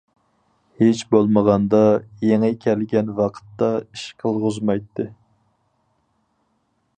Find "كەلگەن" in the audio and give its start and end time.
2.63-3.11